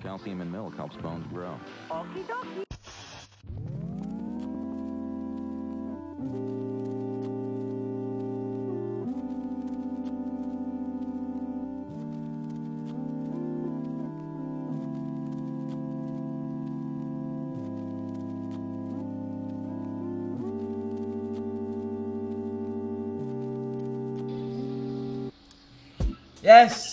[0.00, 1.58] calcium in milk helps bones grow.
[1.90, 2.64] Okie dokie.
[26.42, 26.89] Yes,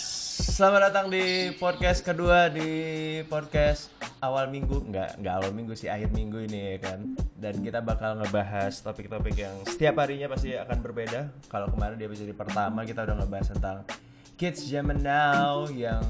[0.57, 2.65] selamat datang di podcast kedua di
[3.29, 3.93] podcast
[4.25, 7.13] awal minggu, nggak nggak awal minggu sih akhir minggu ini ya kan.
[7.37, 11.29] Dan kita bakal ngebahas topik-topik yang setiap harinya pasti akan berbeda.
[11.45, 13.85] Kalau kemarin di episode pertama kita udah ngebahas tentang
[14.33, 16.01] kids zaman now yang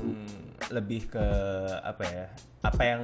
[0.72, 1.28] lebih ke
[1.84, 2.26] apa ya
[2.64, 3.04] apa yang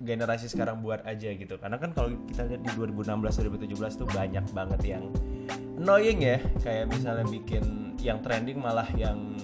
[0.00, 4.44] generasi sekarang buat aja gitu karena kan kalau kita lihat di 2016 2017 tuh banyak
[4.56, 5.04] banget yang
[5.76, 9.36] annoying ya kayak misalnya bikin yang trending malah yang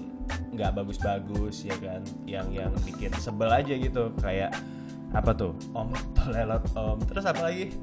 [0.54, 2.00] nggak bagus-bagus ya kan?
[2.24, 4.54] Yang yang bikin sebel aja gitu kayak
[5.14, 5.52] apa tuh?
[5.74, 6.98] Om tolelot om.
[7.06, 7.74] Terus apa lagi?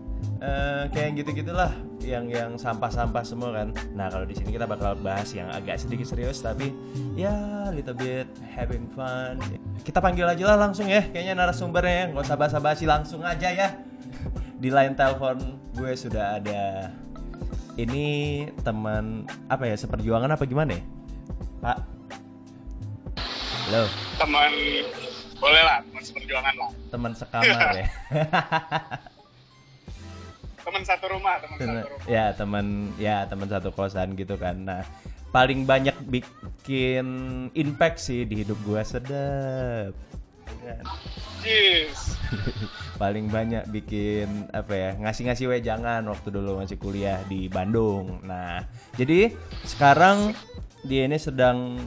[0.41, 1.69] Eh, kayak gitu gitulah
[2.02, 3.69] yang yang sampah-sampah semua kan.
[3.94, 6.73] Nah kalau di sini kita bakal bahas yang agak sedikit serius tapi
[7.13, 9.38] ya little bit having fun.
[9.85, 12.06] Kita panggil aja lah langsung ya kayaknya narasumbernya ya.
[12.13, 13.69] Nggak usah basa-basi langsung aja ya.
[14.58, 16.89] Di line telepon gue sudah ada
[17.78, 20.83] ini teman apa ya seperjuangan apa gimana ya?
[21.61, 21.78] Pak
[23.72, 23.88] halo
[24.19, 24.52] teman
[25.39, 26.72] boleh lah teman seperjuangan lah.
[26.91, 27.88] Teman sekamar ya.
[30.67, 32.03] Teman satu rumah teman satu rumah.
[32.11, 32.66] ya teman
[33.00, 34.59] ya teman satu kosan gitu kan.
[34.59, 34.83] Nah
[35.31, 37.08] paling banyak bikin
[37.55, 39.95] impact sih di hidup gua sedap?
[41.39, 42.19] Jeez.
[43.02, 48.19] paling banyak bikin apa ya ngasih-ngasih wejangan waktu dulu masih kuliah di Bandung.
[48.28, 48.67] Nah
[49.00, 49.31] jadi
[49.63, 50.35] sekarang
[50.83, 51.80] dia ini sedang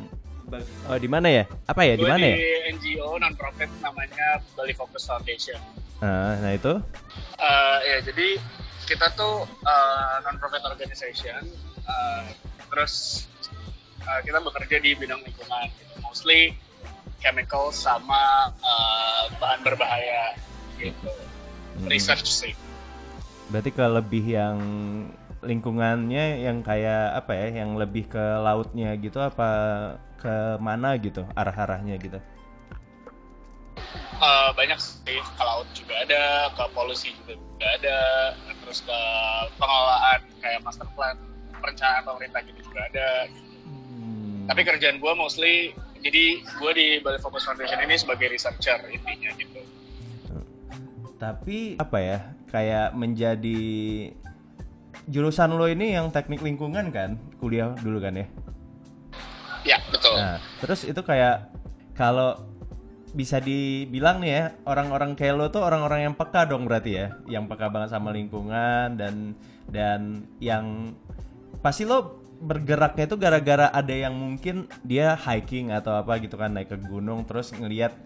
[0.88, 1.44] oh di mana ya?
[1.66, 1.94] Apa ya?
[1.96, 2.36] Di mana ya?
[2.36, 5.58] Di NGO non profit namanya Bali Focus Foundation.
[6.04, 6.80] Nah, nah itu?
[7.38, 8.38] Eh, ya jadi
[8.84, 9.48] kita tuh
[10.24, 11.40] non profit organization
[11.84, 12.22] eh,
[12.68, 13.24] terus
[14.04, 15.94] eh, kita bekerja di bidang lingkungan gitu.
[16.04, 16.52] mostly
[17.24, 20.36] chemical sama eh, bahan berbahaya
[20.76, 21.12] gitu.
[21.74, 21.90] Hmm.
[21.90, 22.54] research sih.
[23.50, 24.58] Berarti ke lebih yang
[25.44, 29.48] lingkungannya yang kayak apa ya, yang lebih ke lautnya gitu apa
[30.20, 32.18] ke mana gitu arah-arahnya gitu.
[34.14, 37.98] Eh, banyak sih ke laut juga ada ke polusi juga ada
[38.62, 38.98] terus ke
[39.58, 41.18] pengelolaan kayak master plan
[41.60, 43.08] perencanaan pemerintah gitu juga ada
[43.64, 44.44] Hmm.
[44.48, 45.72] tapi kerjaan gue mostly
[46.04, 49.60] jadi gue di Bali Focus Foundation ini sebagai researcher intinya gitu
[51.14, 52.18] Tapi apa ya,
[52.52, 53.62] kayak menjadi
[55.08, 58.26] jurusan lo ini yang teknik lingkungan kan, kuliah dulu kan ya.
[59.64, 60.14] ya betul.
[60.16, 61.52] Nah, terus itu kayak
[61.96, 62.40] kalau
[63.14, 67.46] bisa dibilang nih ya, orang-orang kayak lo tuh orang-orang yang peka dong berarti ya, yang
[67.46, 69.38] peka banget sama lingkungan dan
[69.68, 70.96] dan yang
[71.64, 76.68] pasti lo bergeraknya itu gara-gara ada yang mungkin dia hiking atau apa gitu kan naik
[76.68, 77.96] ke gunung terus ngelihat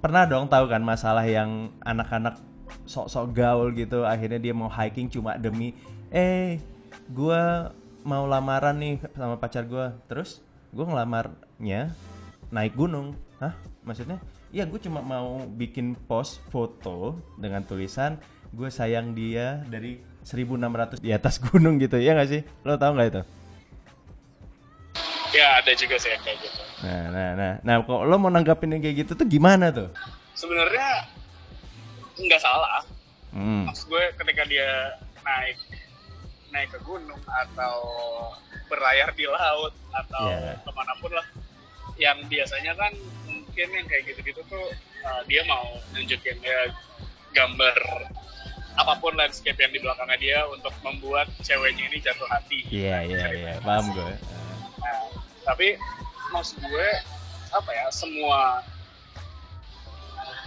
[0.00, 2.40] pernah dong tahu kan masalah yang anak-anak
[2.86, 5.74] sok-sok gaul gitu akhirnya dia mau hiking cuma demi
[6.10, 6.58] eh
[7.10, 7.74] gua
[8.06, 9.98] mau lamaran nih sama pacar gua.
[10.06, 11.90] Terus gua ngelamarnya
[12.50, 13.18] naik gunung.
[13.42, 13.54] Hah?
[13.82, 14.18] Maksudnya?
[14.54, 18.16] Iya gue cuma mau bikin post foto dengan tulisan
[18.54, 21.98] gue sayang dia dari 1600 di atas gunung gitu.
[21.98, 22.42] Ya nggak sih?
[22.64, 23.22] Lo tau nggak itu?
[25.34, 26.60] Ya ada juga sih yang kayak gitu.
[26.86, 27.52] Nah nah nah.
[27.60, 29.92] Nah kok lo mau nanggapin yang kayak gitu tuh gimana tuh?
[30.32, 31.04] Sebenarnya
[32.16, 32.82] nggak salah.
[33.36, 33.68] Hmm.
[33.68, 35.60] maksud gue ketika dia naik
[36.48, 37.76] naik ke gunung atau
[38.70, 40.56] berlayar di laut atau Yeah.
[40.64, 41.26] ke mana pun lah
[42.00, 42.92] yang biasanya kan
[43.28, 44.66] mungkin yang kayak gitu-gitu tuh
[45.04, 46.72] uh, dia mau nunjukin ya
[47.36, 47.76] gambar
[48.76, 52.60] apa pun landscape yang di belakangnya dia untuk membuat ceweknya ini jatuh hati.
[52.68, 53.52] Iya iya iya.
[53.64, 54.12] paham gue.
[54.80, 55.04] Nah,
[55.48, 55.80] tapi
[56.32, 56.88] maksud gue
[57.52, 58.60] apa ya semua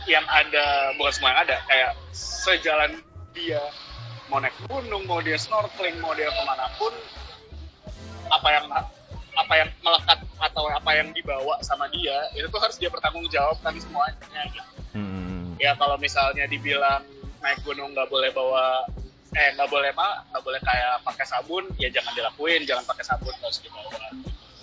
[0.07, 2.91] yang ada bukan semua yang ada kayak sejalan
[3.35, 3.61] dia
[4.29, 6.93] mau naik gunung mau dia snorkeling mau dia ke mana pun
[8.29, 8.65] apa yang
[9.39, 14.41] apa yang melekat atau apa yang dibawa sama dia itu tuh harus dia bertanggungjawabkan semuanya
[14.53, 15.57] gitu hmm.
[15.57, 17.01] ya kalau misalnya dibilang
[17.39, 18.85] naik gunung nggak boleh bawa
[19.33, 23.33] eh nggak boleh mah nggak boleh kayak pakai sabun ya jangan dilakuin jangan pakai sabun
[23.39, 23.93] harus dibawa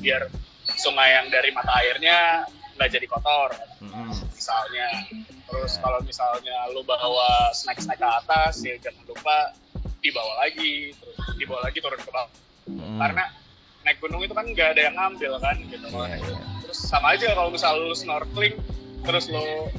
[0.03, 0.29] biar
[0.77, 2.45] sungai yang dari mata airnya
[2.77, 3.51] nggak jadi kotor.
[3.83, 4.13] Mm-mm.
[4.33, 4.89] misalnya.
[5.49, 9.57] Terus kalau misalnya lu bawa snack snack ke atas ya jangan lupa
[10.05, 10.93] dibawa lagi.
[10.95, 12.31] Terus dibawa lagi turun ke bawah.
[12.67, 12.99] Mm.
[12.99, 13.25] karena
[13.87, 15.87] naik gunung itu kan nggak ada yang ngambil kan gitu.
[15.87, 16.39] Iya, iya.
[16.67, 18.59] terus sama aja kalau misal lu snorkeling
[19.07, 19.71] terus lu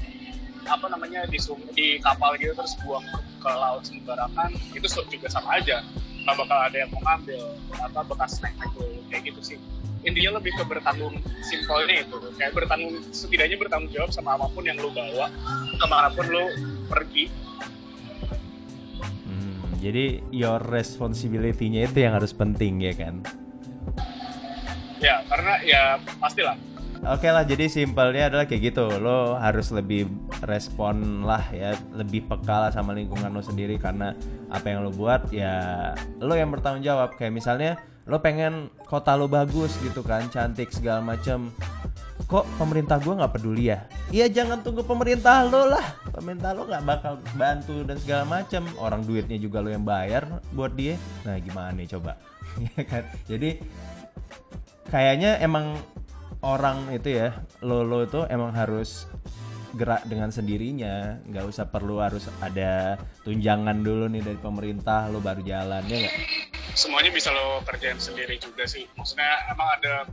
[0.63, 1.35] apa namanya di
[1.75, 3.03] di kapal gitu terus buang
[3.43, 5.83] ke, laut sembarangan itu juga sama aja
[6.27, 7.39] nggak bakal ada yang mau ngambil
[7.79, 9.57] apa bekas snack itu kayak gitu sih.
[10.03, 12.19] Intinya lebih ke bertanggung simpelnya itu.
[12.35, 15.31] Kayak bertanggung setidaknya bertanggung jawab sama apa pun yang lu bawa
[15.79, 16.51] ke mana pun lu
[16.91, 17.31] pergi.
[19.23, 23.23] Hmm, jadi your responsibility-nya itu yang harus penting ya kan.
[24.97, 25.81] ya karena ya
[26.17, 26.57] pastilah
[27.05, 28.89] Oke lah, jadi simpelnya adalah kayak gitu.
[28.97, 30.09] Lo harus lebih
[30.41, 34.17] respon lah ya, lebih peka lah sama lingkungan lo sendiri karena
[34.49, 37.13] apa yang lo buat ya lo yang bertanggung jawab.
[37.15, 37.71] Kayak misalnya
[38.09, 41.53] lo pengen kota lo bagus gitu kan, cantik segala macem.
[42.27, 43.87] Kok pemerintah gua nggak peduli ya?
[44.11, 45.85] Iya jangan tunggu pemerintah lo lah.
[46.11, 48.65] Pemerintah lo nggak bakal bantu dan segala macem.
[48.81, 50.97] Orang duitnya juga lo yang bayar buat dia.
[51.23, 52.17] Nah gimana nih coba?
[52.73, 53.05] Ya kan?
[53.29, 53.61] Jadi
[54.89, 55.77] kayaknya emang
[56.45, 57.33] orang itu ya
[57.65, 59.09] lo lo itu emang harus
[59.77, 61.21] gerak dengan sendirinya.
[61.29, 66.15] Nggak usah perlu harus ada tunjangan dulu nih dari pemerintah lo baru jalan ya nggak?
[66.77, 68.85] Semuanya bisa lo kerjain sendiri juga sih.
[68.97, 70.05] Maksudnya emang ada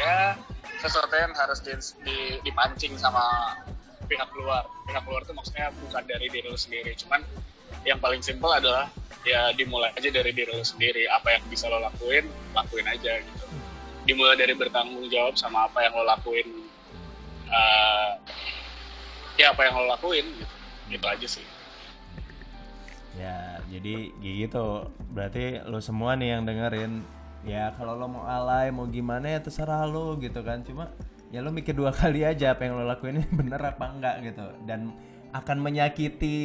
[0.00, 0.36] ya
[0.80, 1.72] sesuatu yang harus di,
[2.04, 3.56] di- dipancing sama
[4.08, 4.64] pihak luar.
[4.84, 6.92] Pihak luar itu maksudnya bukan dari diri lo sendiri.
[6.96, 7.20] Cuman
[7.84, 8.90] yang paling simpel adalah
[9.26, 11.08] ya dimulai aja dari diri lo sendiri.
[11.08, 13.45] Apa yang bisa lo lakuin lakuin aja gitu
[14.06, 16.48] dimulai dari bertanggung jawab sama apa yang lo lakuin
[17.50, 18.10] eh,
[19.36, 20.54] ya apa yang lo lakuin gitu.
[20.86, 21.46] Gitu aja sih.
[23.18, 24.88] Ya jadi gitu.
[25.12, 27.02] Berarti lo semua nih yang dengerin
[27.46, 30.62] ya kalau lo mau alay mau gimana ya terserah lo gitu kan.
[30.62, 30.94] Cuma
[31.34, 34.46] ya lo mikir dua kali aja apa yang lo lakuin ini bener apa enggak gitu.
[34.64, 34.94] Dan
[35.34, 36.36] akan menyakiti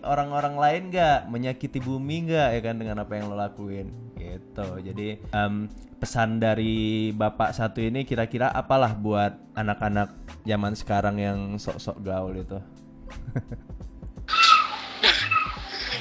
[0.00, 3.92] orang-orang lain nggak menyakiti bumi nggak ya kan dengan apa yang lo lakuin
[4.30, 5.66] gitu jadi em,
[5.96, 6.76] pesan dari
[7.10, 12.56] bapak satu ini kira-kira apalah buat anak-anak zaman sekarang yang sok-sok gaul itu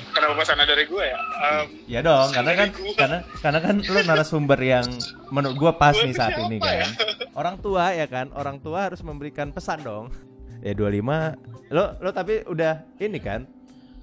[0.09, 2.93] kenapa pesannya dari gue ya Em, Ya dong, karena kan gua.
[2.93, 4.85] karena karena kan lu narasumber yang
[5.29, 6.83] menurut gua pas Gua nih saat ini ya?
[6.83, 6.89] kan.
[7.31, 10.11] Orang tua ya kan, orang tua harus memberikan pesan dong.
[10.59, 13.47] Ya 25 lo lo tapi udah ini kan?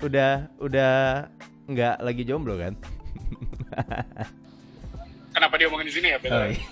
[0.00, 1.26] Udah udah
[1.66, 2.72] nggak lagi jomblo kan?
[5.34, 6.64] Kenapa dia ngomongin di sini ya Oh, iya.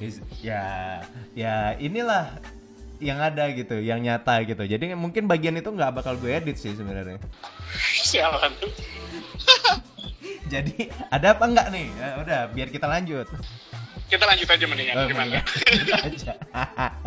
[0.40, 0.64] Ya
[1.36, 2.40] ya inilah
[3.00, 4.64] yang ada gitu, yang nyata gitu.
[4.64, 7.20] Jadi mungkin bagian itu nggak bakal gue edit sih sebenarnya.
[8.08, 8.72] sialan tuh
[10.52, 11.86] Jadi ada apa enggak nih?
[11.94, 13.28] Ya, udah, biar kita lanjut.
[14.10, 15.38] kita lanjut aja mendingan Oh, gimana.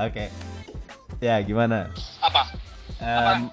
[0.07, 0.31] Oke.
[1.19, 1.91] Ya, gimana?
[2.23, 2.47] apa
[3.03, 3.51] Em,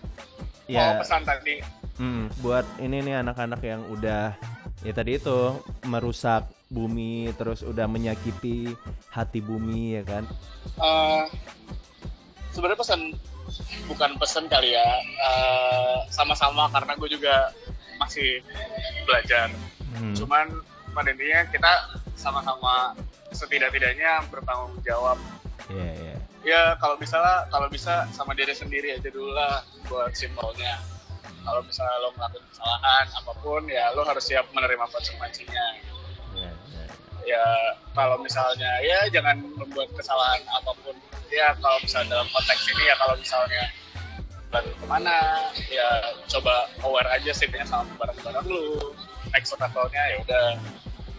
[0.71, 1.59] mau ya, pesan tadi
[2.01, 4.33] hmm, buat ini nih anak-anak yang udah
[4.81, 8.73] ya tadi itu merusak bumi terus udah menyakiti
[9.13, 10.25] hati bumi ya kan?
[10.81, 11.25] Eh,
[12.51, 13.01] sebenarnya pesan
[13.85, 17.53] bukan pesan kali ya eh, sama-sama karena gue juga
[18.01, 18.41] masih
[19.05, 19.53] belajar
[19.91, 20.15] Hmm.
[20.15, 20.47] cuman
[20.95, 21.73] pada intinya kita
[22.15, 22.95] sama-sama
[23.35, 25.19] setidak-tidaknya bertanggung jawab
[25.67, 26.17] Iya, iya.
[26.47, 30.79] ya kalau bisa lah kalau bisa sama diri sendiri aja dulu lah buat simpelnya
[31.45, 35.65] kalau misalnya lo melakukan kesalahan apa pun ya lo harus siap menerima konsekuensinya.
[36.37, 36.87] Iya, iya.
[37.27, 37.45] ya
[37.97, 40.97] kalau misalnya ya jangan membuat kesalahan apa pun.
[41.31, 43.63] Ya kalau misalnya dalam konteks ini ya kalau misalnya
[44.51, 45.17] baru ke mana
[45.71, 45.89] ya
[46.27, 48.95] coba aware aja setidaknya sama barang-barang lu.
[49.31, 50.47] Next levelnya ya udah.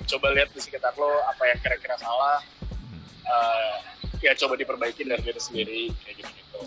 [0.10, 2.44] Coba lihat di sekitar lo apa yang kira-kira salah.
[3.24, 3.76] Eh,
[4.22, 6.62] ya coba diperbaiki dari diri sendiri kayak gitu gitu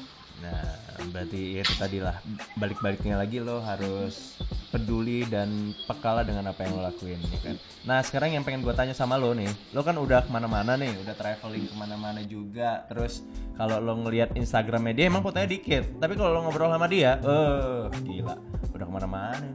[1.14, 2.18] Berarti itu tadi lah
[2.58, 4.34] balik-baliknya lagi lo harus
[4.74, 7.54] peduli dan peka lah dengan apa yang lo lakuin ya kan.
[7.86, 10.90] Nah sekarang yang pengen gue tanya sama lo nih, lo kan udah ke mana-mana nih,
[11.06, 12.82] udah traveling ke mana-mana juga.
[12.90, 13.22] Terus
[13.54, 17.86] kalau lo ngelihat Instagramnya dia emang fotonya dikit, tapi kalau lo ngobrol sama dia, eh
[18.02, 18.34] gila,
[18.74, 19.54] udah ke mana-mana nih.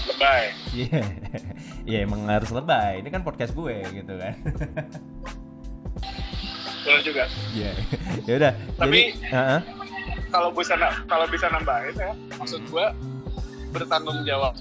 [0.00, 1.00] lebay Iya,
[1.84, 3.04] Iya emang harus lebay.
[3.04, 4.32] Ini kan podcast gue gitu kan.
[6.80, 7.70] benar juga Iya,
[8.24, 8.52] ya udah.
[8.80, 9.60] Tapi- Jadi, Heeh.
[10.30, 10.74] Kalau bisa
[11.06, 12.94] kalau bisa nambahin ya maksud gua
[13.74, 14.54] bertanggung jawab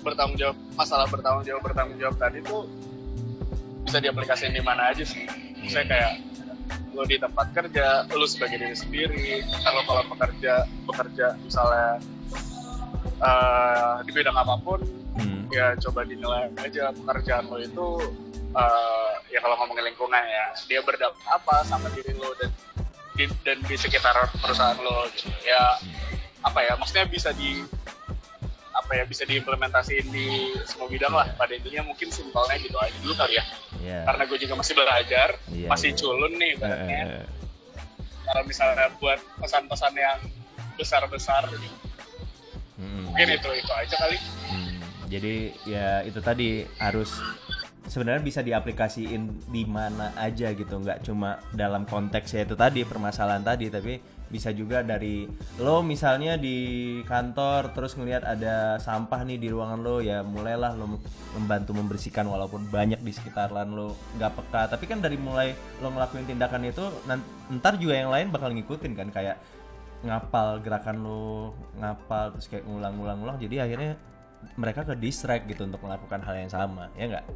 [0.00, 2.64] bertanggung jawab masalah bertanggung jawab bertanggung jawab tadi tuh
[3.84, 5.24] bisa diaplikasikan di mana aja sih
[5.68, 6.12] saya kayak
[6.96, 12.00] lo di tempat kerja lo sebagai diri sendiri kalau kalau pekerja bekerja misalnya
[13.20, 15.50] eh, di bidang apa pun Hmm.
[15.50, 17.88] ya coba dinilai aja pekerjaan lo itu
[18.54, 22.50] eh, ya kalau ngomongin lingkungan ya dia berdampak apa sama diri lo dan
[23.20, 25.76] di, dan di sekitar perusahaan lo gitu ya
[26.40, 27.60] apa ya maksudnya bisa di
[28.70, 30.26] apa ya bisa diimplementasiin di
[30.64, 33.44] semua bidang lah pada intinya mungkin simpelnya gitu aja dulu kali ya
[33.80, 34.04] Iya.
[34.04, 35.98] karena gue juga masih belajar Iya, masih iya.
[35.98, 37.24] culun nih Eh, ibaratnya eh,
[38.24, 40.20] kalau misalnya buat pesan-pesan yang
[40.76, 41.68] besar-besar gitu.
[42.76, 43.08] Mm-mm.
[43.08, 44.16] mungkin itu itu aja kali
[44.48, 45.34] Hmm, jadi
[45.64, 47.12] ya itu tadi harus
[47.90, 53.66] sebenarnya bisa diaplikasiin di mana aja gitu, nggak cuma dalam konteksnya itu tadi permasalahan tadi,
[53.66, 53.98] tapi
[54.30, 55.26] bisa juga dari
[55.58, 61.02] lo misalnya di kantor terus ngelihat ada sampah nih di ruangan lo ya mulailah lo
[61.34, 64.70] membantu membersihkan walaupun banyak di sekitaran lo nggak peka.
[64.70, 65.50] Tapi kan dari mulai
[65.82, 66.86] lo ngelakuin tindakan itu
[67.58, 69.36] ntar juga yang lain bakal ngikutin kan kayak
[70.06, 73.98] ngapal gerakan lo ngapal terus kayak ngulang-ngulang-ngulang jadi akhirnya
[74.56, 77.26] mereka ke distract gitu untuk melakukan hal yang sama ya nggak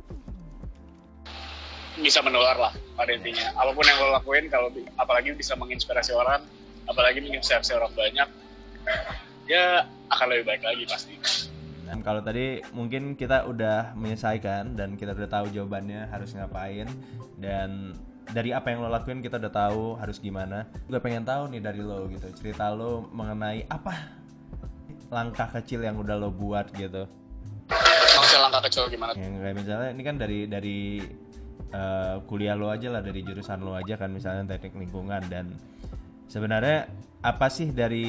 [1.99, 6.43] bisa menular lah pada intinya apa pun yang lo lakuin kalau apalagi bisa menginspirasi orang
[6.91, 8.29] apalagi menginspirasi orang banyak
[9.47, 11.15] ya akan lebih baik lagi pasti
[11.85, 16.89] Dan kalau tadi mungkin kita udah menyelesaikan dan kita udah tahu jawabannya harus ngapain
[17.37, 17.93] dan
[18.25, 20.65] dari apa yang lo lakuin kita udah tahu harus gimana.
[20.89, 24.17] Gue pengen tahu nih dari lo gitu cerita lo mengenai apa
[25.13, 27.05] langkah kecil yang udah lo buat gitu.
[28.15, 30.79] maksudnya langkah kecil gimana Yang kayak misalnya ini kan dari dari
[31.75, 35.27] eh, kuliah lo aja lah dari jurusan lo aja kan misalnya teknik lingkungan.
[35.27, 35.59] Dan
[36.31, 36.87] sebenarnya
[37.27, 38.07] apa sih dari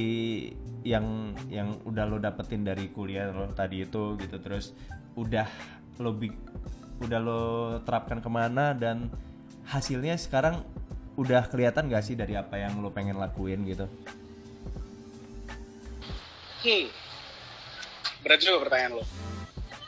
[0.86, 4.38] yang yang udah lo dapetin dari kuliah lo tadi itu gitu?
[4.38, 4.78] Terus
[5.18, 5.50] udah
[5.98, 6.38] lo bi-
[7.02, 7.42] udah lo
[7.82, 8.78] terapkan ke mana?
[8.78, 9.10] Dan
[9.66, 10.62] hasilnya sekarang
[11.16, 13.90] udah kelihatan gak sih dari apa yang lo pengen lakuin gitu?
[16.62, 16.86] Hmm.
[18.20, 19.06] Berat juga pertanyaan lo.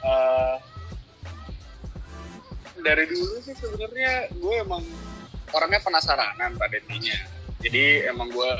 [0.07, 0.55] Eh,
[2.81, 4.84] dari dulu sih sebenarnya gue emang
[5.51, 7.17] orangnya penasaranan pada intinya
[7.63, 8.51] jadi emang gue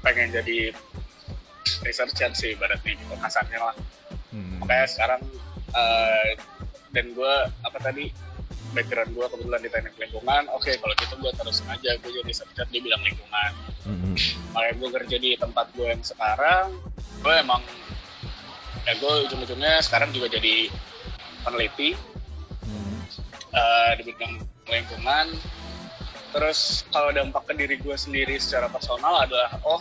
[0.00, 0.70] pengen jadi
[1.82, 3.76] researcher sih ibaratnya gitu kasarnya lah
[4.28, 4.60] Hmm.
[4.60, 5.24] makanya sekarang
[5.72, 6.36] eh,
[6.92, 8.12] dan gue apa tadi
[8.76, 12.68] background gue kebetulan di teknik lingkungan oke kalau gitu gue terus aja gue jadi researcher
[12.68, 13.52] di bidang lingkungan
[13.88, 14.12] Hmm.
[14.52, 16.76] makanya gue kerja di tempat gue yang sekarang
[17.24, 17.64] gue emang
[18.84, 20.68] ya gue ujung-ujungnya sekarang juga jadi
[21.40, 21.96] peneliti
[23.48, 24.36] Eh, di bidang
[24.68, 25.26] lingkungan.
[26.28, 29.80] Terus kalau dampak ke diri gue sendiri secara personal adalah oh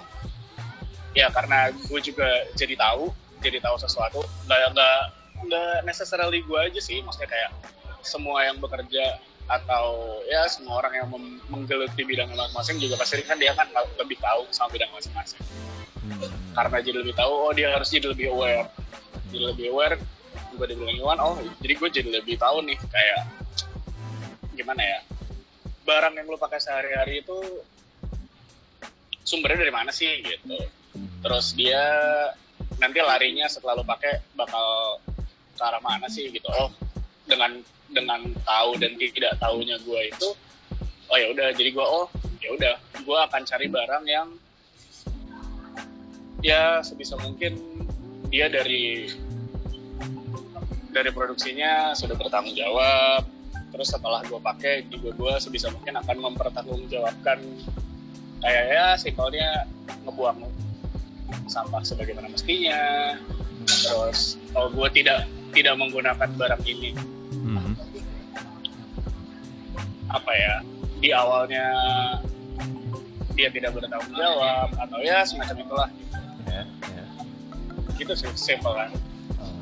[1.11, 3.11] ya karena gue juga jadi tahu
[3.43, 4.99] jadi tahu sesuatu nggak nggak
[5.51, 7.03] nggak necessarily gue aja sih.
[7.03, 7.51] Maksudnya kayak
[8.07, 11.07] semua yang bekerja atau ya semua orang yang
[11.51, 13.67] menggeluti bidang masing-masing juga pasti kan dia kan
[13.99, 15.43] lebih tahu sama bidang masing-masing.
[16.07, 16.23] Hmm.
[16.55, 18.71] karena jadi lebih tahu oh dia harus jadi lebih aware.
[19.27, 19.99] Jadi lebih aware
[20.55, 23.46] gue di bidang oh jadi gue jadi lebih tahu nih kayak
[24.57, 24.99] gimana ya
[25.87, 27.37] barang yang lo pakai sehari-hari itu
[29.23, 30.59] sumbernya dari mana sih gitu.
[31.23, 31.79] Terus dia
[32.79, 34.99] nanti larinya setelah lo pakai bakal
[35.55, 36.47] ke arah mana sih gitu.
[36.51, 36.67] Oh
[37.23, 40.29] dengan dengan tahu dan tidak tahunya gue itu
[41.07, 41.55] oh ya udah.
[41.55, 42.11] Jadi gue oh
[42.43, 42.75] ya udah.
[43.07, 44.27] Gue akan cari barang yang
[46.43, 47.55] ya sebisa mungkin
[48.27, 49.07] dia dari
[50.91, 53.36] dari produksinya sudah bertanggung jawab
[53.67, 57.37] terus setelah gue pakai juga gue sebisa mungkin akan mempertanggungjawabkan
[58.39, 59.67] kayak ya simpelnya
[60.03, 60.39] ngebuang
[61.45, 62.79] sampah sebagaimana mestinya
[63.63, 66.91] terus kalau gue tidak tidak menggunakan barang ini
[67.37, 67.75] Hmm.
[70.07, 70.53] apa ya
[70.97, 71.63] di awalnya
[73.35, 75.89] dia tidak bertanggung jawab atau ya semacam itulah
[76.47, 77.03] Ya, ya.
[77.95, 78.89] gitu sih simple kan
[79.37, 79.53] Oh.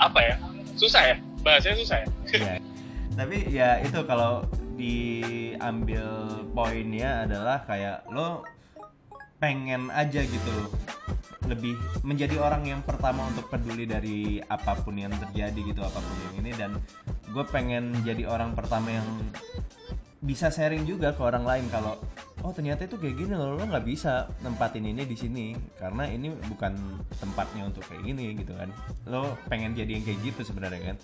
[0.00, 0.34] apa ya
[0.74, 2.54] susah ya bahasanya susah ya Iya.
[3.14, 4.46] Tapi ya itu kalau
[4.78, 6.06] diambil
[6.56, 8.42] poinnya adalah kayak lo
[9.40, 10.56] pengen aja gitu
[11.48, 11.74] lebih
[12.06, 16.34] menjadi orang yang pertama untuk peduli dari apa pun yang terjadi gitu apa pun yang
[16.44, 16.50] ini.
[16.54, 16.70] Dan
[17.30, 19.08] gue pengen jadi orang pertama yang
[20.20, 21.96] bisa sharing juga ke orang lain kalau
[22.44, 26.28] oh ternyata itu kayak gini loh lo nggak bisa nempatin ini di sini karena ini
[26.44, 26.76] bukan
[27.16, 28.68] tempatnya untuk kayak gini gitu kan.
[29.08, 30.96] Lo pengen jadi yang kayak gitu sebenarnya kan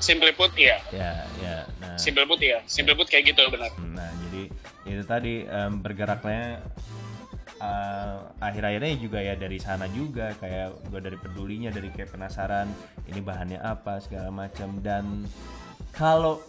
[0.00, 0.78] simple put iya.
[0.90, 1.96] Ya ya nah.
[1.98, 2.62] Simple put iya.
[2.64, 3.70] Simple put kayak gitu benar.
[3.94, 4.42] Nah jadi
[4.84, 6.60] itu tadi em, bergeraknya
[7.60, 12.68] eh, akhir-akhirnya juga ya dari sana juga kayak gue dari pedulinya dari kayak penasaran
[13.08, 14.80] ini bahannya apa segala macam.
[14.80, 15.24] Dan
[15.94, 16.42] kalau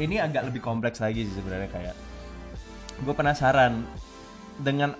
[0.00, 1.96] ini agak lebih kompleks lagi sih sebenarnya kayak
[3.00, 3.84] gue penasaran
[4.60, 4.92] dengan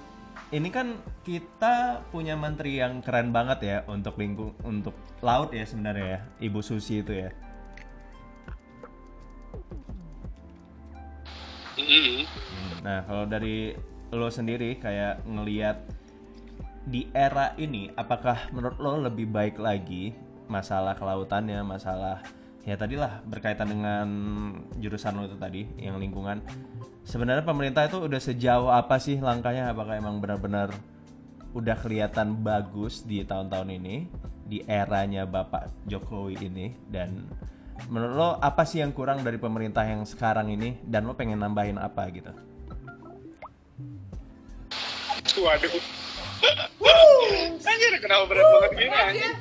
[0.51, 6.07] ini kan kita punya menteri yang keren banget ya untuk lingkung untuk laut ya sebenarnya
[6.19, 7.31] ya Ibu Susi itu ya
[12.81, 13.75] Nah, kalau dari
[14.11, 15.79] lo sendiri kayak ngeliat
[16.87, 20.15] di era ini, apakah menurut lo lebih baik lagi
[20.51, 22.23] masalah kelautannya, masalah
[22.67, 24.07] ya tadilah berkaitan dengan
[24.77, 26.43] jurusan lo itu tadi yang lingkungan.
[27.07, 29.71] Sebenarnya pemerintah itu udah sejauh apa sih langkahnya?
[29.73, 30.71] Apakah emang benar-benar
[31.51, 33.97] udah kelihatan bagus di tahun-tahun ini
[34.47, 37.27] di eranya Bapak Jokowi ini dan
[37.89, 41.81] menurut lo apa sih yang kurang dari pemerintah yang sekarang ini dan lo pengen nambahin
[41.81, 42.33] apa gitu
[45.31, 45.73] Waduh.
[47.63, 49.33] Anjir, kenapa berat banget gini anjir?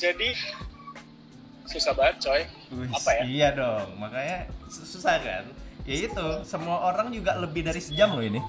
[0.00, 0.28] Jadi
[1.68, 2.42] susah banget coy.
[2.88, 3.22] Apa ya?
[3.26, 5.44] Iya dong, makanya sus- susah kan?
[5.84, 8.40] Ya itu, semua orang juga lebih dari sejam loh ini.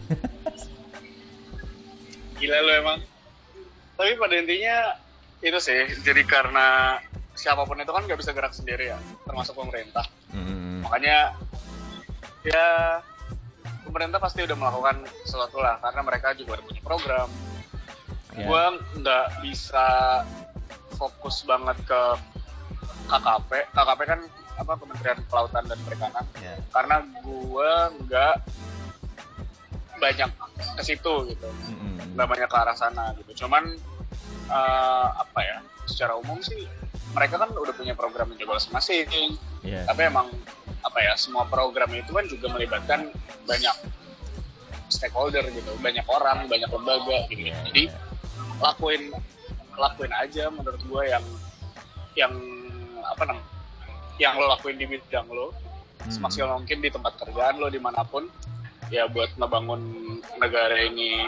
[2.40, 3.00] Gila lu emang.
[3.98, 4.76] Tapi pada intinya
[5.40, 6.98] itu sih, jadi karena
[7.38, 10.06] siapa pun itu kan nggak bisa gerak sendiri ya, termasuk pemerintah.
[10.34, 11.38] Hmm, Makanya
[12.42, 13.00] ya
[13.86, 17.30] pemerintah pasti udah melakukan sesuatu lah, karena mereka juga udah punya program.
[18.34, 18.46] ya.
[18.46, 18.64] Gua
[18.98, 19.88] nggak bisa
[20.98, 22.02] fokus banget ke
[23.08, 23.52] KKP.
[23.72, 24.20] KKP kan
[24.58, 26.26] apa Kementerian Kelautan dan Perikanan.
[26.42, 26.58] Ya.
[26.74, 27.72] Karena gue
[28.04, 28.36] nggak
[29.98, 30.30] banyak
[30.78, 32.14] ke situ gitu Mm-mm.
[32.14, 33.66] nggak banyak ke arah sana gitu cuman
[34.48, 36.66] eh, apa ya secara umum sih
[37.12, 39.84] mereka kan udah punya program yang juga masing-masing Iya.
[39.84, 40.28] tapi emang
[40.80, 43.12] apa ya semua program itu kan juga melibatkan
[43.44, 43.76] banyak
[44.88, 48.00] stakeholder gitu banyak orang banyak lembaga gitu Iya, jadi iya.
[48.64, 49.12] lakuin
[49.76, 51.26] lakuin aja menurut gue yang
[52.16, 52.34] yang
[53.04, 53.50] apa namanya
[54.18, 55.54] yang lo lakuin di bidang lo
[55.98, 56.14] Hmm.
[56.14, 58.30] semaksimal mungkin di tempat kerjaan lo di mana pun
[58.88, 59.82] ya buat ngebangun
[60.38, 61.26] negara ini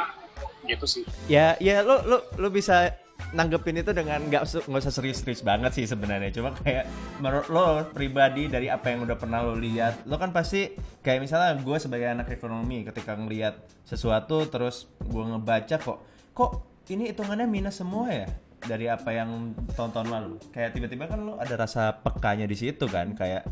[0.64, 2.94] gitu sih Ya, ya lo lo lo bisa
[3.29, 6.33] nanggepin itu dengan nggak nggak usah serius-serius banget sih sebenarnya.
[6.33, 6.89] Cuma kayak
[7.21, 10.74] menurut lo pribadi dari apa yang udah pernah lo lihat, lo kan pasti
[11.05, 16.00] kayak misalnya gue sebagai anak ekonomi ketika ngelihat sesuatu terus gue ngebaca kok
[16.33, 16.51] kok
[16.89, 18.27] ini hitungannya minus semua ya
[18.59, 20.35] dari apa yang tahun-tahun lalu.
[20.51, 23.46] Kayak tiba-tiba kan lo ada rasa pekanya di situ kan kayak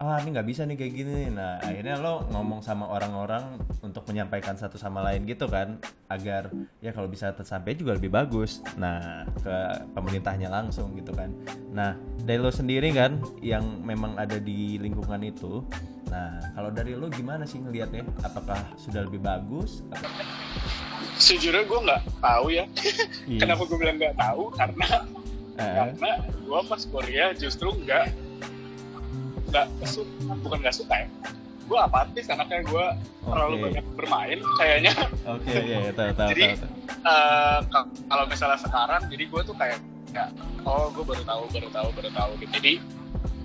[0.00, 4.56] ah ini nggak bisa nih kayak gini nah akhirnya lo ngomong sama orang-orang untuk menyampaikan
[4.56, 5.76] satu sama lain gitu kan
[6.08, 6.48] agar
[6.80, 8.64] ya kalau bisa tersampai juga lebih bagus.
[8.80, 9.56] Nah ke
[9.92, 11.28] pemerintahnya langsung gitu kan.
[11.76, 15.60] Nah dari lo sendiri kan yang memang ada di lingkungan itu
[16.08, 18.02] nah kalau dari lo gimana sih ngelihatnya?
[18.24, 19.84] Apakah sudah lebih bagus?
[21.20, 22.64] Sejujurnya gue nggak tahu ya.
[23.28, 23.40] Iya.
[23.44, 24.48] kenapa gue bilang nggak tahu?
[24.56, 24.88] Karena
[25.60, 28.29] Eh, karena gue pas kuliah justru nggak
[29.50, 30.08] nggak su-
[30.42, 31.08] bukan nggak suka ya
[31.70, 32.86] gue apatis anaknya gue
[33.22, 33.62] terlalu Oke.
[33.70, 36.72] banyak bermain kayaknya oke iya iya, tahu tahu Jadi, tahu, tahu.
[37.70, 39.78] ka- kalau misalnya sekarang jadi gue tuh kayak
[40.10, 40.30] kayak
[40.66, 42.72] oh gue baru tahu baru tahu baru tahu gitu jadi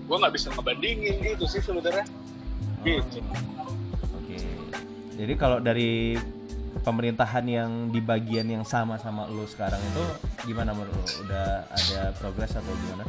[0.06, 2.06] gue nggak bisa ngebandingin itu sih sebenarnya
[2.82, 3.22] gitu
[4.18, 4.38] Oke.
[5.16, 6.18] Jadi kalau dari
[6.82, 10.04] pemerintahan yang di bagian yang sama sama lu sekarang itu
[10.46, 11.26] gimana menurut lu?
[11.26, 13.06] Udah ada progres atau gimana?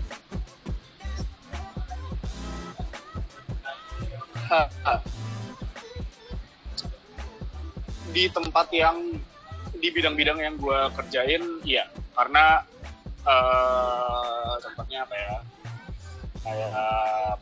[8.14, 8.96] di tempat yang
[9.76, 11.84] di bidang-bidang yang gue kerjain iya.
[12.16, 12.64] Karena
[13.26, 15.34] eh contohnya apa ya?
[16.46, 16.70] Kayak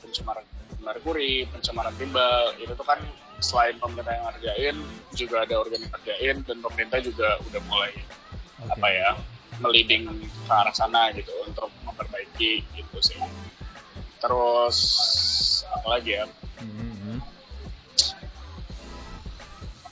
[0.00, 0.44] pencemaran
[0.84, 3.00] merkuri pencemaran timbal itu tuh kan
[3.40, 4.76] selain pemerintah yang ngerjain
[5.16, 7.92] juga ada organ yang ngerjain dan pemerintah juga udah mulai
[8.64, 8.72] Oke.
[8.76, 9.10] apa ya
[9.60, 13.20] meliding ke arah sana gitu untuk memperbaiki gitu sih.
[14.20, 14.78] Terus
[15.68, 16.24] apa lagi ya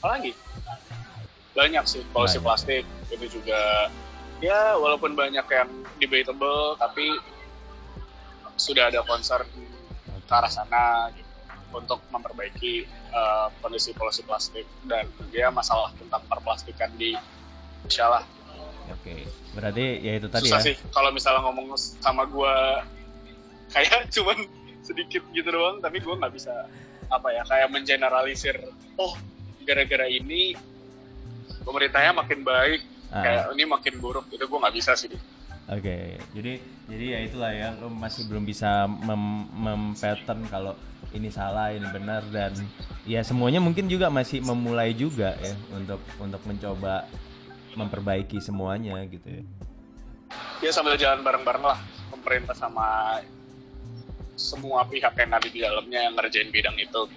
[0.03, 0.35] apalagi
[1.55, 2.43] banyak sih polusi Banyak.
[2.43, 3.87] plastik itu juga
[4.43, 7.07] ya walaupun banyak yang debatable tapi
[8.59, 9.47] sudah ada concern
[10.27, 11.31] ke arah sana gitu,
[11.71, 12.83] untuk memperbaiki
[13.15, 18.23] eh, kondisi polusi plastik dan dia masalah tentang perplastikan di Indonesia lah
[18.91, 19.23] Oke.
[19.55, 20.67] Berarti ya itu tadi susah ya.
[20.67, 22.83] sih kalau misalnya ngomong sama gua
[23.71, 24.43] kayak cuman
[24.83, 26.67] sedikit gitu doang tapi gua nggak bisa
[27.07, 28.57] apa ya kayak mengeneralisir
[28.99, 29.15] oh
[29.63, 30.53] gara-gara ini
[31.63, 32.81] pemerintahnya makin baik
[33.13, 33.21] Ah.
[33.21, 35.13] kayak ini makin buruk itu gua nggak bisa sih
[35.71, 36.19] Oke.
[36.35, 36.59] Jadi
[36.91, 40.75] jadi ya itulah ya lu masih belum bisa mem, mem-pattern kalau
[41.15, 42.51] ini salah, ini benar dan
[43.07, 47.07] ya semuanya mungkin juga masih memulai juga ya untuk untuk mencoba
[47.79, 49.43] memperbaiki semuanya gitu ya.
[50.67, 51.79] ya sambil jalan bareng-bareng lah
[52.11, 53.23] pemerintah sama
[54.35, 57.07] semua pihak yang ada di dalamnya yang ngerjain bidang itu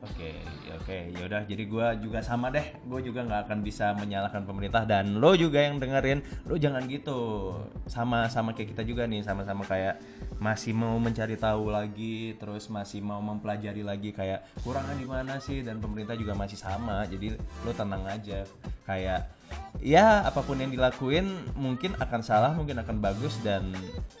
[0.00, 0.59] Oke, ya
[0.90, 1.42] oke, yaudah.
[1.46, 2.66] Jadi gua juga sama deh.
[2.82, 6.18] Gue juga nggak akan bisa menyalahkan pemerintah dan lo juga yang dengerin,
[6.50, 7.54] lo jangan gitu.
[7.86, 10.02] Sama sama kayak kita juga nih, sama-sama kayak
[10.42, 15.62] masih mau mencari tahu lagi, terus masih mau mempelajari lagi kayak kurangnya di mana sih
[15.62, 17.06] dan pemerintah juga masih sama.
[17.06, 18.42] Jadi lo tenang aja.
[18.82, 19.30] Kayak
[19.80, 23.72] ya apa pun yang dilakuin mungkin akan salah mungkin akan bagus dan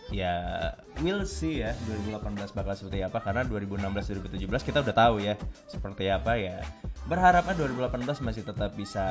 [0.08, 0.72] ya
[1.04, 1.76] we'll see ya
[2.08, 5.36] 2018 bakal seperti apa karena 2016 2017 kita udah tahu ya
[5.68, 6.64] seperti apa ya.
[7.04, 9.04] Berharapnya 2018 masih tetap bisa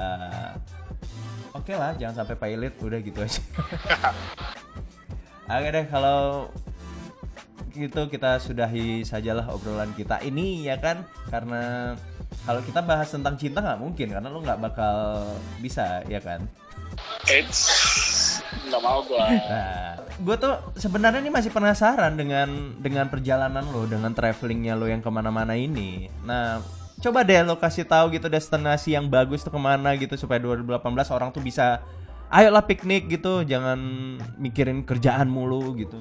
[1.53, 3.41] oke lah jangan sampai pilot udah gitu aja.
[5.49, 6.45] Oke deh kalau
[7.73, 11.10] gitu kita sudahi sajalah obrolan kita ini ya kan?
[11.34, 11.97] Karena
[12.47, 14.95] kalau kita bahas tentang cinta nggak mungkin karena lo nggak bakal
[15.60, 16.43] bisa ya kan
[17.30, 19.17] It's nggak mau gue.
[19.49, 25.02] Nah, gue tuh sebenarnya nih masih penasaran dengan dengan perjalanan lo, dengan travelingnya lo yang
[25.02, 26.12] ke mana-mana ini.
[26.25, 26.62] Nah,
[27.02, 30.86] coba deh lo kasih tahu gitu destinasi yang bagus tuh ke mana gitu supaya 2018
[31.15, 31.82] orang tuh bisa,
[32.30, 33.80] ayolah piknik gitu, jangan
[34.38, 35.99] mikirin kerjaan mulu gitu.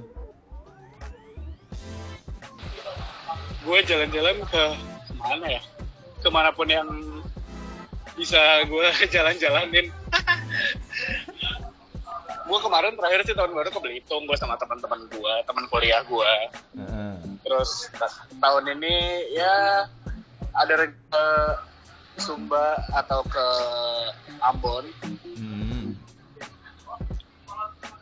[3.65, 4.63] Gue jalan-jalan ke
[5.17, 5.63] mana ya?
[6.19, 6.89] Ke mana pun yang
[8.19, 9.87] bisa gue jalan-jalanin.
[12.49, 16.33] gue kemarin terakhir sih tahun baru ke Belitung gue sama teman-teman gue, teman kuliah gue.
[16.81, 17.15] Heeh.
[17.45, 18.95] Terus ta- tahun ini
[19.37, 19.85] ya
[20.57, 21.25] ada ke
[22.19, 23.47] Sumba atau ke
[24.43, 24.85] Ambon.
[25.39, 25.95] Hmm.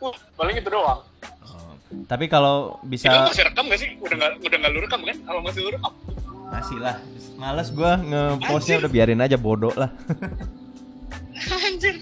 [0.01, 1.05] Uh, paling itu doang.
[1.45, 1.73] Oh.
[2.09, 3.93] Tapi kalau Itu bisa masih rekam gak sih?
[4.01, 5.17] Udah nggak udah nggak lu rekam kan?
[5.21, 5.93] Kalau masih lu rekam.
[6.47, 6.95] Masih lah,
[7.35, 9.91] males gue ngepostnya udah biarin aja bodoh lah.
[11.67, 11.95] Anjir.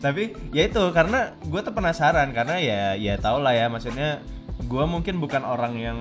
[0.00, 4.24] tapi ya itu karena gue tuh penasaran karena ya ya tau lah ya maksudnya
[4.64, 5.98] gue mungkin bukan orang yang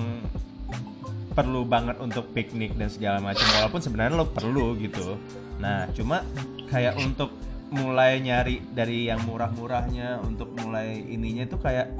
[1.35, 5.19] perlu banget untuk piknik dan segala macam walaupun sebenarnya lo perlu gitu
[5.59, 6.23] nah cuma
[6.71, 7.35] kayak untuk
[7.69, 11.91] mulai nyari dari yang murah-murahnya untuk mulai ininya itu kayak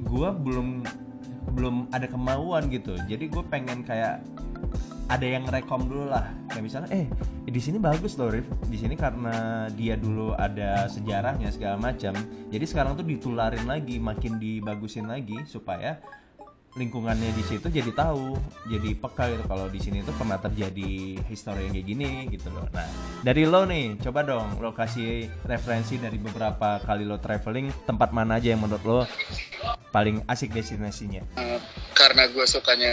[0.00, 0.82] gue belum
[1.54, 4.24] belum ada kemauan gitu jadi gue pengen kayak
[5.08, 6.30] ada yang rekom dulu lah.
[6.48, 7.06] Kayak misalnya eh
[7.44, 8.48] di sini bagus loh Rif.
[8.68, 12.14] Di sini karena dia dulu ada sejarahnya segala macam
[12.54, 15.98] jadi sekarang tuh ditularin lagi makin dibagusin lagi supaya
[16.74, 18.34] lingkungannya di situ jadi tahu
[18.66, 20.90] jadi peka gitu kalau di sini tuh pernah terjadi
[21.24, 22.82] histori yang kayak gini gitu loh nah
[23.20, 28.36] dari lo nih coba dong lo kasih referensi dari beberapa kali lo traveling tempat mana
[28.36, 29.00] aja yang menurut lo
[29.88, 31.60] paling asik destinasinya Eh,
[31.94, 32.90] karena gue sukanya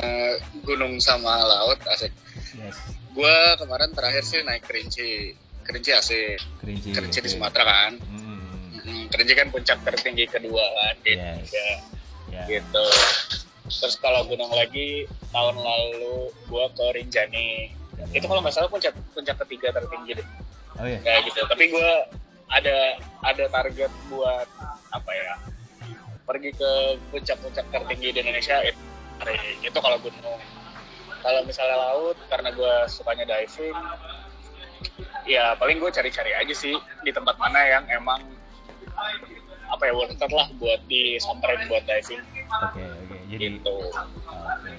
[0.61, 2.13] gunung sama laut asik.
[2.55, 2.77] yes
[3.11, 5.35] Gue kemarin terakhir sih naik kerinci.
[5.61, 6.39] Kerinci asik.
[6.57, 7.33] kerinci Kerinci di oke.
[7.33, 7.93] Sumatera kan.
[7.99, 8.39] Hmm,
[8.81, 11.19] Mm, Kerinci kan puncak tertinggi kedua kan di Yes.
[11.43, 11.65] Indonesia.
[12.29, 12.85] ya Gitu.
[13.71, 17.71] Terus kalau gunung lagi tahun lalu gue ke Rinjani.
[18.12, 20.27] Itu kalau nggak salah puncak puncak ketiga tertinggi deh.
[20.79, 21.39] oh ya kayak gitu.
[21.47, 21.91] Tapi gue
[22.51, 22.77] ada
[23.23, 24.47] ada target buat
[24.91, 25.34] apa ya
[26.27, 26.71] pergi ke
[27.12, 28.81] puncak-puncak tertinggi di Indonesia itu,
[29.63, 30.39] itu kalau gunung
[31.21, 33.75] kalau misalnya laut karena gue sukanya diving
[35.29, 38.21] ya paling gue cari-cari aja sih di tempat mana yang emang
[39.71, 42.19] apa ya worth it lah buat disamperin buat diving.
[42.51, 43.75] Oke oke jadi gitu.
[43.87, 44.73] oke.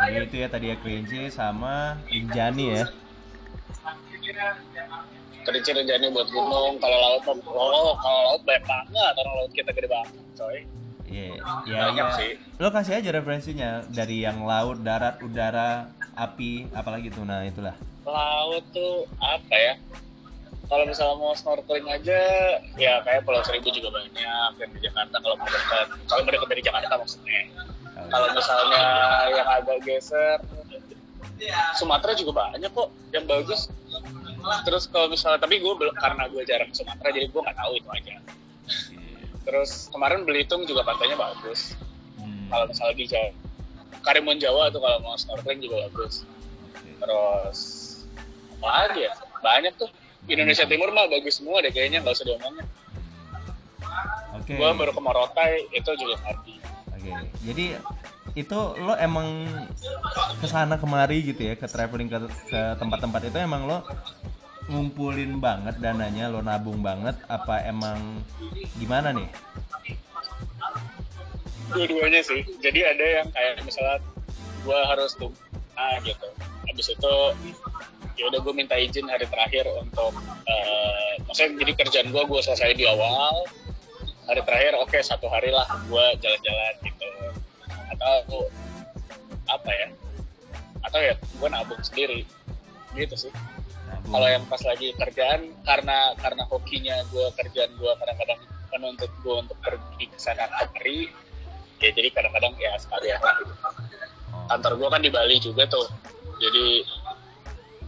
[0.00, 2.84] Jadi itu ya tadi ya Kerinci sama Rinjani ya.
[5.44, 6.80] Kerinci Rinjani buat gunung.
[6.80, 9.12] Kalau laut oh kalau laut banyak banget.
[9.20, 10.58] Orang laut kita gede banget coy.
[11.10, 12.18] Iya ya, Banyak ya.
[12.22, 12.30] sih.
[12.62, 17.26] lo kasih aja referensinya dari yang laut darat udara api apalagi tuh.
[17.26, 17.74] Nah itulah.
[18.06, 19.74] Laut tuh apa ya?
[20.70, 22.20] Kalau misalnya mau snorkeling aja
[22.78, 25.86] ya kayak Pulau Seribu juga banyak dan di Jakarta kalau mau dekat.
[26.06, 27.42] Kalau mau dekat dari Jakarta maksudnya
[28.10, 28.84] kalau misalnya
[29.30, 30.38] yang agak geser
[31.78, 33.72] Sumatera juga banyak kok yang bagus.
[34.68, 37.72] Terus kalau misalnya tapi gue belum karena gue jarang ke Sumatera jadi gue nggak tahu
[37.80, 38.14] itu aja.
[39.48, 41.72] Terus kemarin Belitung juga pantainya bagus.
[42.20, 43.30] Hmm, kalau misalnya di Jawa
[44.04, 46.28] Karimun Jawa tuh kalau mau snorkeling juga bagus.
[47.00, 47.60] Terus
[48.60, 49.12] apa lagi ya?
[49.40, 49.88] Banyak tuh.
[50.28, 52.68] Indonesia Timur mah bagus semua deh kayaknya nggak usah diomongin.
[54.36, 54.52] Oke.
[54.60, 56.60] Gua baru ke Morotai itu juga happy
[57.00, 57.12] Oke,
[57.48, 57.80] jadi
[58.38, 59.48] itu lo emang
[60.38, 63.82] ke sana kemari gitu ya ke traveling ke tempat-tempat itu emang lo
[64.70, 68.22] ngumpulin banget dananya lo nabung banget apa emang
[68.78, 69.26] gimana nih?
[71.70, 72.42] dua-duanya sih.
[72.58, 73.98] Jadi ada yang kayak misalnya
[74.66, 75.30] gua harus tuh
[75.78, 76.26] ah gitu.
[76.66, 77.14] Habis itu
[78.18, 80.12] ya udah gue minta izin hari terakhir untuk
[80.44, 83.46] eh, maksudnya jadi kerjaan gua gue selesai di awal.
[84.28, 86.89] Hari terakhir oke satu hari lah gue jalan-jalan gitu
[88.00, 88.48] atau
[89.46, 89.88] apa ya
[90.80, 92.24] atau ya gue nabung sendiri
[92.96, 93.32] gitu sih.
[94.10, 98.40] Kalau yang pas lagi kerjaan karena karena hokinya gue kerjaan gue kadang-kadang
[98.74, 101.10] menuntut gue untuk pergi ke sana kemari
[101.82, 103.36] ya jadi kadang-kadang ya sekalian lah.
[104.30, 105.90] Oh, kantor gue kan di Bali juga tuh
[106.38, 106.86] jadi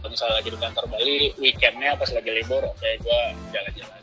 [0.03, 3.19] kalau misalnya lagi di kantor Bali weekendnya pas lagi libur oke gue
[3.51, 4.01] jalan-jalan.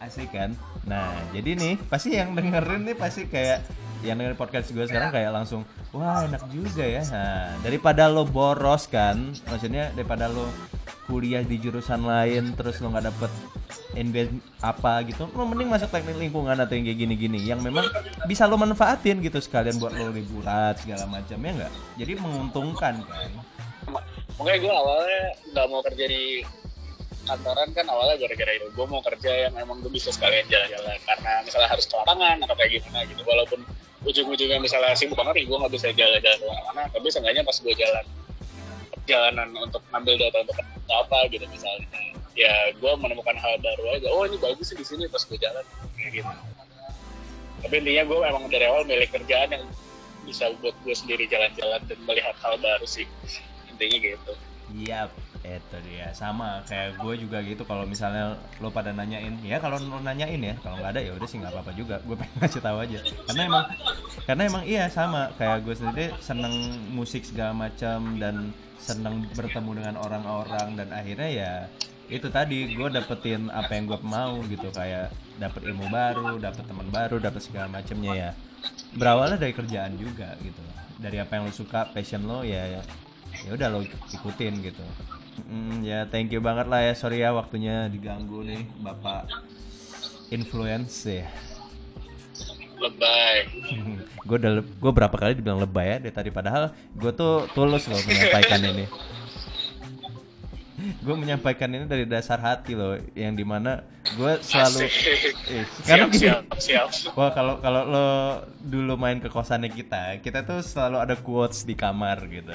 [0.00, 0.56] Asik kan?
[0.84, 3.64] Nah jadi nih pasti yang dengerin nih pasti kayak
[4.06, 7.02] yang dengerin podcast gue sekarang kayak langsung wah enak juga ya.
[7.10, 10.46] Nah, daripada lo boros kan maksudnya daripada lo
[11.10, 13.30] kuliah di jurusan lain terus lo nggak dapet
[13.94, 17.86] NB apa gitu lo mending masuk teknik lingkungan atau yang kayak gini-gini yang memang
[18.26, 21.72] bisa lo manfaatin gitu sekalian buat lo liburan segala macam ya nggak?
[21.98, 23.30] Jadi menguntungkan kan.
[24.36, 25.22] Makanya gue awalnya
[25.54, 26.42] nggak mau kerja di
[27.26, 28.66] kantoran kan awalnya gara-gara itu.
[28.74, 32.54] Gue mau kerja yang emang gue bisa sekalian jalan-jalan karena misalnya harus ke lapangan atau
[32.54, 33.22] kayak gimana gitu.
[33.26, 33.60] Walaupun
[34.06, 36.82] ujung-ujungnya misalnya sibuk banget nih gue nggak bisa jalan-jalan ke mana-mana.
[36.94, 38.06] Tapi seenggaknya pas gue jalan
[39.06, 40.56] jalanan untuk ngambil data untuk
[40.90, 41.86] apa gitu misalnya.
[42.38, 44.08] Ya gue menemukan hal baru aja.
[44.14, 45.64] Oh ini bagus sih di sini pas gue jalan.
[45.98, 46.32] Kayak gitu.
[47.66, 49.64] Tapi intinya gue emang dari awal milik kerjaan yang
[50.22, 53.06] bisa buat gue sendiri jalan-jalan dan melihat hal baru sih.
[53.70, 54.32] Intinya gitu.
[54.74, 55.10] Yap,
[55.46, 56.10] itu dia.
[56.10, 60.54] Sama kayak gue juga gitu kalau misalnya lo pada nanyain ya kalau lo nanyain ya
[60.58, 61.96] kalau nggak ada ya udah sih nggak apa-apa juga.
[62.02, 62.98] Gue pengen ngasih tahu aja.
[63.30, 63.64] Karena emang
[64.26, 65.30] karena emang iya sama.
[65.38, 66.54] Kayak gue sendiri seneng
[66.90, 68.50] musik segala macam dan
[68.82, 71.52] seneng bertemu dengan orang-orang dan akhirnya ya
[72.06, 74.68] itu tadi gue dapetin apa yang gue mau gitu.
[74.74, 78.30] Kayak dapet ilmu baru dapet teman baru dapet segala macamnya ya.
[78.98, 80.58] Berawalnya dari kerjaan juga gitu.
[80.96, 82.82] Dari apa yang lo suka passion lo ya
[83.44, 84.84] ya udah lo ikutin gitu
[85.44, 86.92] Mm, ya thank you banget lah ya.
[86.96, 89.28] Sorry ya waktunya diganggu nih bapak
[90.32, 91.28] influence ya.
[92.76, 93.36] Lebay.
[94.28, 98.00] Gue udah gue berapa kali dibilang lebay ya dari tadi padahal gue tuh tulus loh
[98.04, 98.84] menyampaikan ini
[100.86, 103.82] gue menyampaikan ini dari dasar hati loh yang di mana
[104.14, 108.08] gue selalu eh, karena siap, siap siap Wah kalau kalau lo
[108.62, 112.54] dulu main ke kosannya kita, kita tuh selalu ada quotes di kamar gitu.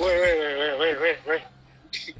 [0.00, 1.40] woi woi woi woi woi woi woi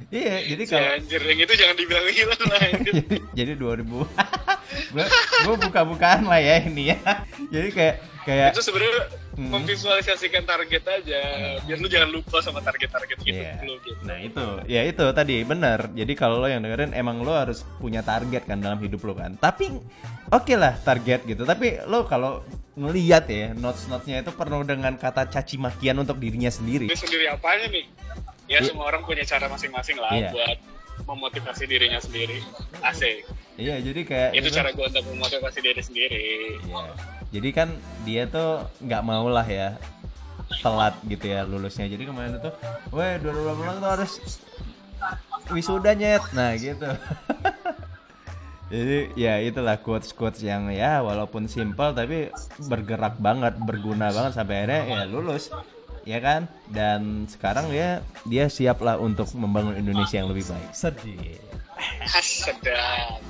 [0.09, 2.93] iya, jadi kalau anjir yang itu jangan dibilang hilang lah anjir.
[3.37, 3.85] jadi 2000
[4.91, 6.97] gue buka-bukaan lah ya ini ya.
[7.49, 9.03] Jadi kayak kayak itu sebenarnya
[9.37, 9.53] Hmm.
[9.53, 11.21] memvisualisasikan target aja
[11.61, 13.37] biar lu jangan lupa sama target-target gitu
[13.69, 15.93] lu gitu Nah itu, ya itu tadi benar.
[15.93, 19.37] Jadi kalau lo yang dengerin emang lo harus punya target kan dalam hidup lo kan.
[19.37, 19.77] Tapi
[20.33, 21.45] oke lah target gitu.
[21.45, 22.41] Tapi lo kalau
[22.73, 26.89] ngeliat ya notes-notesnya itu penuh dengan kata caci makian untuk dirinya sendiri.
[26.89, 27.85] dia sendiri apanya nih
[28.49, 28.73] ya Iya.
[28.73, 30.33] semua orang punya cara masing-masing lah Iya.
[30.33, 30.57] buat
[31.05, 32.41] memotivasi dirinya sendiri
[32.81, 33.21] asik
[33.57, 36.25] Iya jadi kayak itu cara gue untuk memotivasi diri sendiri
[36.61, 36.93] Iya.
[37.27, 37.69] Jadi kan
[38.07, 39.75] dia tuh nggak mau lah ya
[40.63, 41.91] telat gitu ya lulusnya.
[41.91, 42.51] Jadi kemarin itu,
[42.95, 44.11] weh 2018 tuh harus
[45.51, 46.23] wisuda nyet.
[46.31, 46.87] Nah gitu.
[48.71, 52.31] Jadi ya itulah quotes quotes yang ya walaupun simple tapi
[52.67, 55.47] bergerak banget, berguna banget sampai akhirnya ya lulus,
[56.03, 56.51] ya kan?
[56.67, 60.75] Dan sekarang ya dia siap lah untuk membangun Indonesia yang lebih baik.
[60.75, 61.39] Sedih.
[62.21, 63.21] Sedap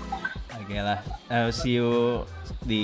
[0.57, 2.23] Oke lah, Eh, see you
[2.63, 2.83] di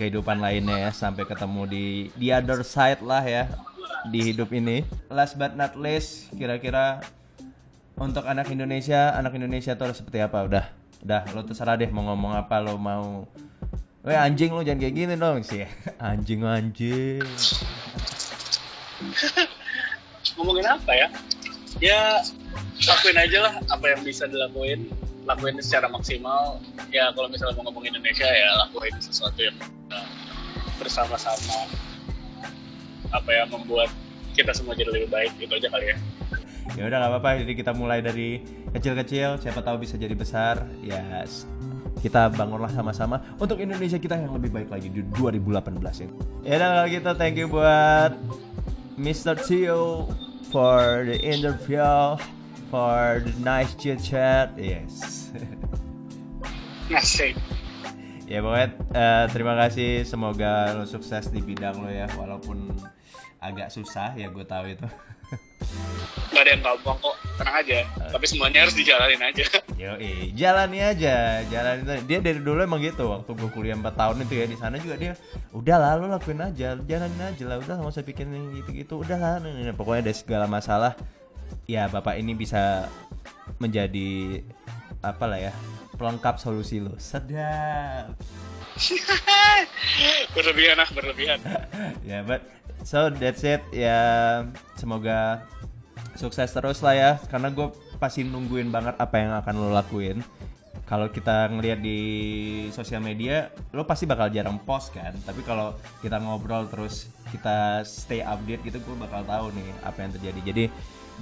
[0.00, 0.90] kehidupan lainnya ya.
[0.92, 1.84] Sampai ketemu di
[2.16, 3.48] the other side lah ya
[4.08, 4.82] di hidup ini.
[5.12, 7.04] Last but not least, kira-kira
[8.00, 10.44] untuk anak Indonesia, anak Indonesia tuh seperti apa?
[10.48, 10.64] Udah,
[11.04, 13.28] udah, lo terserah deh mau ngomong apa, lo mau
[14.02, 15.62] Weh anjing lo jangan kayak gini dong sih.
[16.02, 17.22] Anjing anjing.
[20.38, 21.08] ngomongin apa ya
[21.78, 22.00] ya
[22.82, 24.90] lakuin aja lah apa yang bisa dilakuin
[25.22, 26.58] lakuin secara maksimal
[26.90, 29.54] ya kalau misalnya mau ngomong Indonesia ya lakuin sesuatu yang
[29.88, 30.06] uh,
[30.76, 31.70] bersama-sama
[33.08, 33.92] apa ya membuat
[34.32, 35.98] kita semua jadi lebih baik itu aja kali ya
[36.72, 37.30] Ya udah nggak apa-apa.
[37.42, 38.38] Jadi kita mulai dari
[38.70, 40.62] kecil-kecil, siapa tahu bisa jadi besar.
[40.80, 41.44] Ya s-
[42.00, 45.58] kita bangunlah sama-sama untuk Indonesia kita yang lebih baik lagi di 2018
[46.00, 46.08] ya.
[46.46, 48.14] Ya udah kalau gitu thank you buat
[48.94, 49.36] Mr.
[49.36, 50.06] Tio
[50.48, 51.82] for the interview,
[52.72, 54.56] for the nice chit chat.
[54.56, 55.28] Yes.
[56.88, 57.36] ngasih
[58.24, 62.72] ya pokoknya eh, terima kasih semoga lo sukses di bidang lo ya walaupun
[63.44, 64.88] agak susah ya gue tahu itu.
[66.32, 67.76] nggak ada yang gampang kok tenang aja
[68.12, 69.44] tapi semuanya harus dijalanin aja
[69.82, 69.98] Yo,
[70.38, 72.06] jalani aja, jalani.
[72.06, 73.10] Dia dari dulu emang gitu.
[73.10, 75.18] Waktu gue kuliah 4 tahun itu ya di sana juga dia,
[75.50, 77.58] udah lah lo lakuin aja, jalanin aja lah.
[77.58, 79.02] Udah nggak usah bikin yang gitu-gitu.
[79.02, 79.74] Udah lah, Nah, nah, nah.
[79.74, 80.94] pokoknya dari segala masalah,
[81.72, 82.92] ya bapak ini bisa
[83.56, 84.44] menjadi
[85.00, 85.52] apa lah ya
[85.96, 86.92] pelengkap solusi lo.
[87.00, 88.12] Sedap.
[90.34, 91.38] berlebihan ah berlebihan
[92.08, 92.44] ya, but
[92.84, 93.64] so that's it.
[93.72, 94.00] Ya
[94.76, 95.48] semoga
[96.18, 97.12] sukses terus lah ya.
[97.32, 100.20] Karena gue pasti nungguin banget apa yang akan lo lakuin.
[100.82, 102.00] Kalau kita ngelihat di
[102.68, 105.16] sosial media, lo pasti bakal jarang post kan.
[105.24, 105.72] Tapi kalau
[106.04, 110.40] kita ngobrol terus kita stay update gitu, gue bakal tahu nih apa yang terjadi.
[110.52, 110.64] Jadi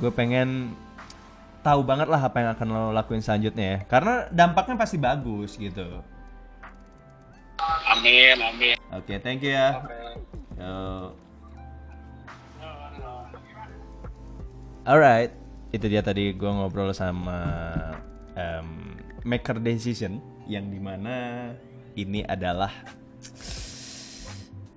[0.01, 0.73] gue pengen
[1.61, 3.79] tahu banget lah apa yang akan lo lakuin selanjutnya ya.
[3.85, 6.01] Karena dampaknya pasti bagus gitu.
[7.93, 8.77] Amin, amin.
[8.97, 9.85] Oke, thank you ya.
[9.85, 10.01] Oke.
[10.57, 11.13] Yo.
[14.89, 15.37] Alright,
[15.77, 17.45] itu dia tadi gue ngobrol sama
[18.33, 18.97] em,
[19.29, 20.17] maker decision
[20.49, 21.53] yang di mana
[21.93, 22.73] ini adalah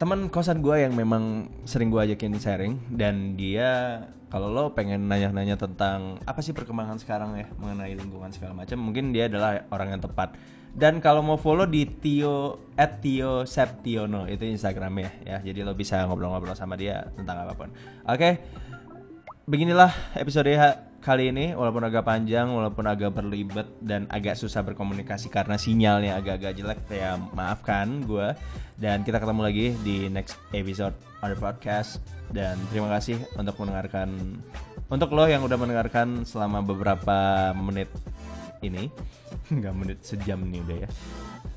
[0.04, 5.56] teman kosan gue yang memang sering gue ajakin sharing dan dia kalau lo pengen nanya-nanya
[5.56, 10.04] tentang apa sih perkembangan sekarang ya mengenai lingkungan segala macam mungkin dia adalah orang yang
[10.04, 10.36] tepat.
[10.76, 16.04] Dan kalau mau follow di Tio at Tio Septiono itu Instagramnya ya jadi lo bisa
[16.04, 17.72] ngobrol-ngobrol sama dia tentang apa pun.
[18.04, 18.44] Oke
[19.48, 20.52] beginilah episode
[21.04, 26.56] kali ini walaupun agak panjang walaupun agak berlibat dan agak susah berkomunikasi karena sinyalnya agak-agak
[26.56, 28.32] jelek ya maafkan gue
[28.80, 32.00] dan kita ketemu lagi di next episode other podcast.
[32.34, 34.40] Dan terima kasih untuk mendengarkan
[34.90, 37.92] untuk lo yang udah mendengarkan selama beberapa menit
[38.64, 38.88] ini.
[39.56, 40.90] Nggak menit sejam nih udah ya.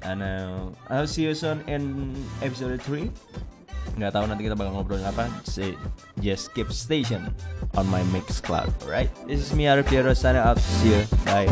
[0.05, 3.56] And uh, I'll see you soon in episode 3
[3.95, 5.31] nggak tahu nanti kita bakal ngobrolin apa.
[5.47, 5.79] Say,
[6.19, 7.31] just keep station
[7.77, 11.49] on my mix cloud alright this is me Arif Piero signing out see you bye